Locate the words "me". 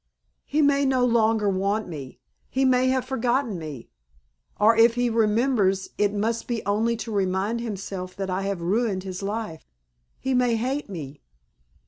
1.87-2.17, 3.59-3.91, 10.89-11.21